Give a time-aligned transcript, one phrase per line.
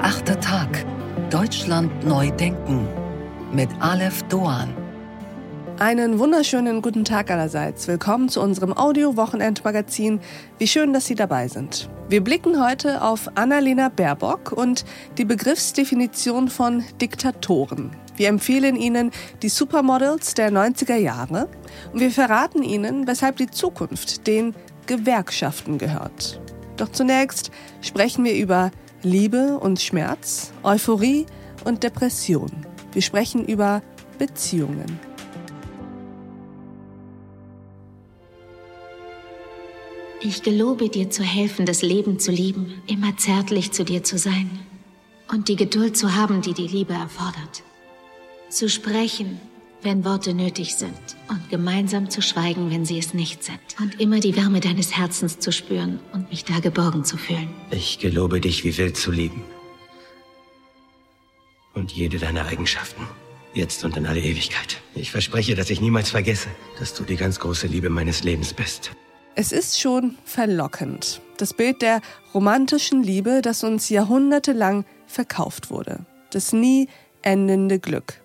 [0.00, 0.86] Der achte Tag.
[1.28, 2.88] Deutschland neu denken.
[3.52, 4.74] Mit Aleph Doan.
[5.78, 7.86] Einen wunderschönen guten Tag allerseits.
[7.86, 10.20] Willkommen zu unserem Audio-Wochenendmagazin.
[10.56, 11.90] Wie schön, dass Sie dabei sind.
[12.08, 14.86] Wir blicken heute auf Annalena Baerbock und
[15.18, 17.90] die Begriffsdefinition von Diktatoren.
[18.16, 19.10] Wir empfehlen Ihnen
[19.42, 21.46] die Supermodels der 90er Jahre
[21.92, 24.54] und wir verraten Ihnen, weshalb die Zukunft den
[24.86, 26.40] Gewerkschaften gehört.
[26.78, 27.50] Doch zunächst
[27.82, 28.70] sprechen wir über
[29.02, 31.24] Liebe und Schmerz, Euphorie
[31.64, 32.50] und Depression.
[32.92, 33.82] Wir sprechen über
[34.18, 35.00] Beziehungen.
[40.20, 44.50] Ich gelobe dir zu helfen, das Leben zu lieben, immer zärtlich zu dir zu sein
[45.32, 47.62] und die Geduld zu haben, die die Liebe erfordert.
[48.50, 49.40] Zu sprechen,
[49.82, 50.98] wenn Worte nötig sind
[51.28, 53.58] und gemeinsam zu schweigen, wenn sie es nicht sind.
[53.80, 57.48] Und immer die Wärme deines Herzens zu spüren und mich da geborgen zu fühlen.
[57.70, 59.42] Ich gelobe dich wie wild zu lieben.
[61.74, 63.06] Und jede deiner Eigenschaften.
[63.54, 64.80] Jetzt und in alle Ewigkeit.
[64.94, 68.92] Ich verspreche, dass ich niemals vergesse, dass du die ganz große Liebe meines Lebens bist.
[69.34, 71.20] Es ist schon verlockend.
[71.36, 72.00] Das Bild der
[72.34, 76.04] romantischen Liebe, das uns jahrhundertelang verkauft wurde.
[76.30, 76.88] Das nie
[77.22, 78.19] endende Glück.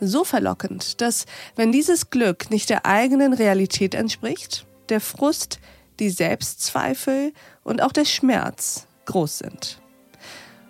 [0.00, 5.58] So verlockend, dass, wenn dieses Glück nicht der eigenen Realität entspricht, der Frust,
[5.98, 7.32] die Selbstzweifel
[7.64, 9.80] und auch der Schmerz groß sind.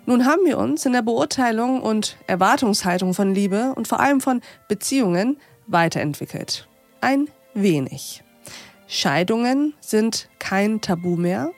[0.05, 4.41] Nun haben wir uns in der Beurteilung und Erwartungshaltung von Liebe und vor allem von
[4.69, 6.67] Beziehungen weiterentwickelt.
[7.01, 8.23] Ein wenig.
[8.87, 11.51] Scheidungen sind kein Tabu mehr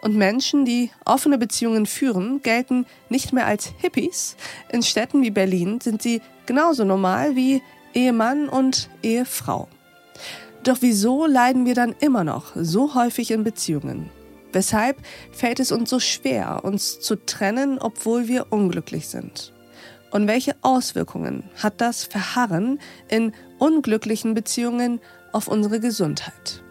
[0.00, 4.36] und Menschen, die offene Beziehungen führen, gelten nicht mehr als Hippies.
[4.70, 7.62] In Städten wie Berlin sind sie genauso normal wie
[7.94, 9.68] Ehemann und Ehefrau.
[10.62, 14.10] Doch wieso leiden wir dann immer noch so häufig in Beziehungen?
[14.52, 14.98] Weshalb
[15.32, 19.52] fällt es uns so schwer, uns zu trennen, obwohl wir unglücklich sind?
[20.10, 22.78] Und welche Auswirkungen hat das Verharren
[23.08, 25.00] in unglücklichen Beziehungen
[25.32, 26.62] auf unsere Gesundheit.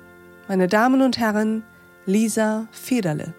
[0.47, 1.63] Meine Damen und Herren,
[2.05, 3.33] Lisa Federle.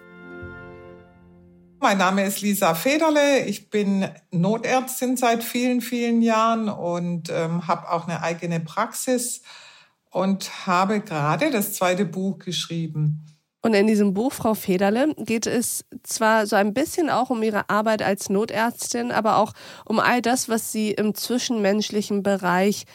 [1.83, 3.43] Mein Name ist Lisa Federle.
[3.43, 9.41] Ich bin Notärztin seit vielen, vielen Jahren und ähm, habe auch eine eigene Praxis
[10.09, 13.25] und habe gerade das zweite Buch geschrieben.
[13.61, 17.69] Und in diesem Buch, Frau Federle, geht es zwar so ein bisschen auch um Ihre
[17.69, 19.51] Arbeit als Notärztin, aber auch
[19.83, 22.85] um all das, was Sie im zwischenmenschlichen Bereich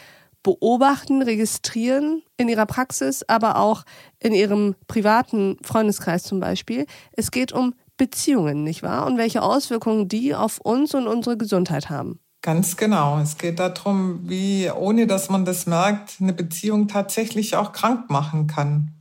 [0.43, 3.85] beobachten, registrieren in ihrer Praxis, aber auch
[4.19, 6.87] in ihrem privaten Freundeskreis zum Beispiel.
[7.13, 9.07] Es geht um Beziehungen, nicht wahr?
[9.07, 12.21] Und welche Auswirkungen die auf uns und unsere Gesundheit haben.
[12.41, 13.19] Ganz genau.
[13.19, 18.47] Es geht darum, wie, ohne dass man das merkt, eine Beziehung tatsächlich auch krank machen
[18.47, 18.95] kann.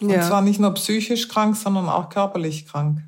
[0.00, 0.22] Und ja.
[0.22, 3.00] zwar nicht nur psychisch krank, sondern auch körperlich krank.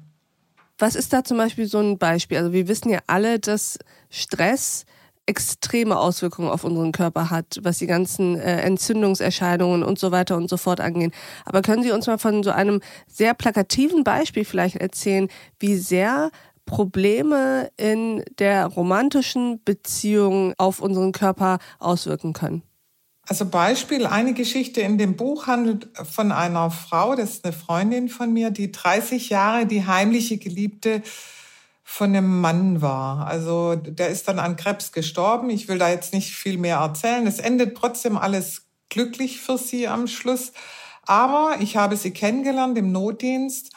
[0.78, 2.38] Was ist da zum Beispiel so ein Beispiel?
[2.38, 3.78] Also wir wissen ja alle, dass
[4.08, 4.84] Stress
[5.26, 10.48] extreme Auswirkungen auf unseren Körper hat, was die ganzen äh, Entzündungserscheinungen und so weiter und
[10.48, 11.12] so fort angehen.
[11.44, 15.28] Aber können Sie uns mal von so einem sehr plakativen Beispiel vielleicht erzählen,
[15.58, 16.30] wie sehr
[16.64, 22.62] Probleme in der romantischen Beziehung auf unseren Körper auswirken können?
[23.28, 28.08] Also Beispiel, eine Geschichte in dem Buch handelt von einer Frau, das ist eine Freundin
[28.08, 31.02] von mir, die 30 Jahre die heimliche Geliebte
[31.88, 33.28] von einem Mann war.
[33.28, 35.50] Also der ist dann an Krebs gestorben.
[35.50, 37.28] Ich will da jetzt nicht viel mehr erzählen.
[37.28, 40.52] Es endet trotzdem alles glücklich für sie am Schluss.
[41.02, 43.72] Aber ich habe sie kennengelernt im Notdienst.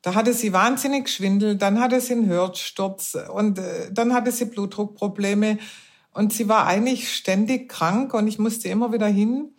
[0.00, 4.44] Da hatte sie wahnsinnig Schwindel, dann hatte sie einen Hörsturz und äh, dann hatte sie
[4.44, 5.58] Blutdruckprobleme
[6.12, 9.50] und sie war eigentlich ständig krank und ich musste immer wieder hin.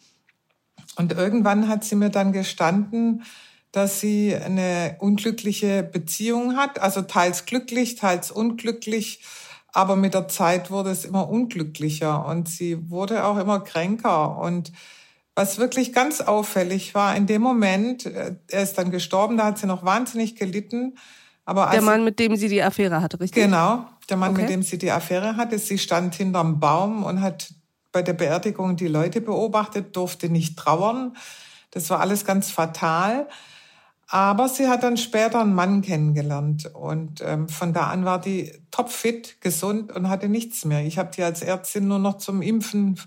[0.96, 3.24] Und irgendwann hat sie mir dann gestanden,
[3.76, 9.22] dass sie eine unglückliche Beziehung hat, also teils glücklich, teils unglücklich,
[9.74, 14.72] aber mit der Zeit wurde es immer unglücklicher und sie wurde auch immer kränker und
[15.36, 19.58] was wirklich ganz auffällig war, in dem Moment, äh, er ist dann gestorben, da hat
[19.58, 20.96] sie noch wahnsinnig gelitten.
[21.44, 23.44] Aber der Mann, mit dem sie die Affäre hatte, richtig?
[23.44, 24.44] Genau, der Mann, okay.
[24.44, 25.60] mit dem sie die Affäre hatte.
[25.60, 27.54] Sie stand hinterm Baum und hat
[27.92, 31.18] bei der Beerdigung die Leute beobachtet, durfte nicht trauern.
[31.72, 33.28] Das war alles ganz fatal.
[34.16, 38.54] Aber sie hat dann später einen Mann kennengelernt und ähm, von da an war die
[38.72, 40.86] topfit, gesund und hatte nichts mehr.
[40.86, 42.98] Ich habe die als Ärztin nur noch zum Impfen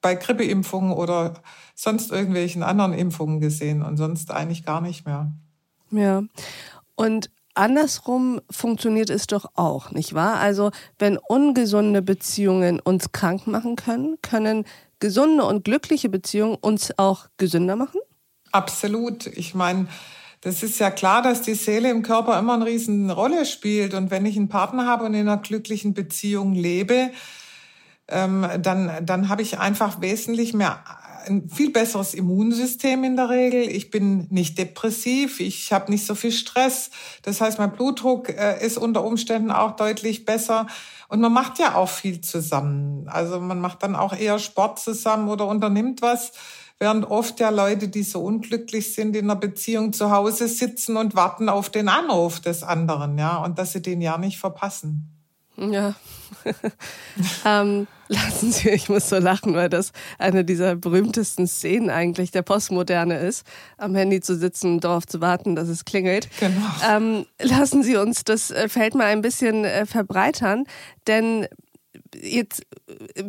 [0.00, 1.34] bei Grippeimpfungen oder
[1.76, 5.30] sonst irgendwelchen anderen Impfungen gesehen und sonst eigentlich gar nicht mehr.
[5.92, 6.24] Ja.
[6.96, 10.40] Und andersrum funktioniert es doch auch, nicht wahr?
[10.40, 14.64] Also, wenn ungesunde Beziehungen uns krank machen können, können
[14.98, 18.00] gesunde und glückliche Beziehungen uns auch gesünder machen?
[18.50, 19.28] Absolut.
[19.28, 19.86] Ich meine,
[20.40, 23.92] Das ist ja klar, dass die Seele im Körper immer eine riesen Rolle spielt.
[23.94, 27.10] Und wenn ich einen Partner habe und in einer glücklichen Beziehung lebe,
[28.08, 30.82] ähm, dann, dann habe ich einfach wesentlich mehr
[31.26, 33.62] ein viel besseres Immunsystem in der Regel.
[33.62, 36.90] Ich bin nicht depressiv, ich habe nicht so viel Stress.
[37.22, 40.66] Das heißt, mein Blutdruck äh, ist unter Umständen auch deutlich besser.
[41.08, 43.08] Und man macht ja auch viel zusammen.
[43.08, 46.32] Also man macht dann auch eher Sport zusammen oder unternimmt was,
[46.80, 51.14] während oft ja Leute, die so unglücklich sind in einer Beziehung zu Hause sitzen und
[51.14, 55.06] warten auf den Anruf des anderen, ja, und dass sie den ja nicht verpassen.
[55.56, 55.94] Ja.
[57.44, 62.42] ähm, lassen Sie, ich muss so lachen, weil das eine dieser berühmtesten Szenen eigentlich der
[62.42, 63.44] Postmoderne ist,
[63.76, 66.28] am Handy zu sitzen und darauf zu warten, dass es klingelt.
[66.38, 66.66] Genau.
[66.88, 70.64] Ähm, lassen Sie uns das äh, Feld mal ein bisschen äh, verbreitern,
[71.06, 71.46] denn
[72.14, 72.62] jetzt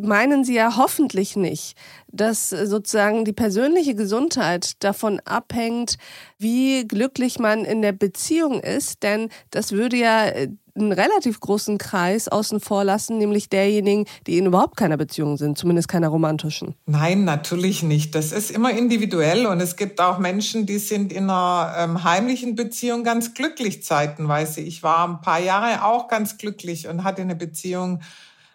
[0.00, 1.76] meinen Sie ja hoffentlich nicht,
[2.08, 5.96] dass sozusagen die persönliche Gesundheit davon abhängt,
[6.38, 11.78] wie glücklich man in der Beziehung ist, denn das würde ja äh, einen relativ großen
[11.78, 16.74] Kreis außen vor lassen, nämlich derjenigen, die in überhaupt keiner Beziehung sind, zumindest keiner romantischen.
[16.86, 18.14] Nein, natürlich nicht.
[18.14, 22.54] Das ist immer individuell und es gibt auch Menschen, die sind in einer ähm, heimlichen
[22.54, 24.62] Beziehung ganz glücklich zeitenweise.
[24.62, 28.00] Ich war ein paar Jahre auch ganz glücklich und hatte eine Beziehung.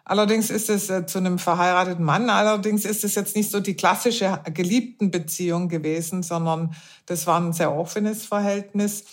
[0.10, 2.30] Allerdings ist es äh, zu einem verheirateten Mann.
[2.30, 6.74] Allerdings ist es jetzt nicht so die klassische geliebten Beziehung gewesen, sondern
[7.08, 9.04] das war ein sehr offenes Verhältnis.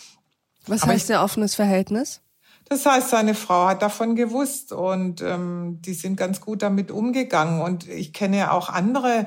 [0.68, 2.20] Was Aber heißt sehr offenes Verhältnis?
[2.68, 7.60] Das heißt, seine Frau hat davon gewusst und ähm, die sind ganz gut damit umgegangen.
[7.60, 9.26] Und ich kenne auch andere,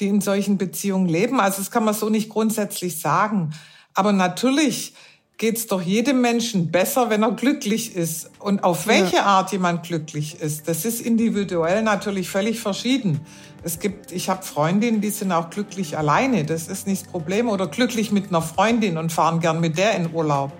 [0.00, 1.38] die in solchen Beziehungen leben.
[1.38, 3.54] Also das kann man so nicht grundsätzlich sagen.
[3.94, 4.94] Aber natürlich
[5.36, 8.30] geht's doch jedem Menschen besser, wenn er glücklich ist.
[8.38, 9.24] Und auf welche ja.
[9.24, 13.20] Art jemand glücklich ist, das ist individuell natürlich völlig verschieden.
[13.62, 16.44] Es gibt, ich habe Freundinnen, die sind auch glücklich alleine.
[16.44, 17.48] Das ist nicht das Problem.
[17.48, 20.52] Oder glücklich mit einer Freundin und fahren gern mit der in Urlaub.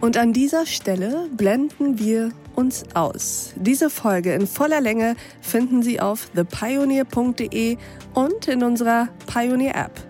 [0.00, 3.52] Und an dieser Stelle blenden wir uns aus.
[3.56, 7.76] Diese Folge in voller Länge finden Sie auf thepioneer.de
[8.14, 10.09] und in unserer Pioneer App.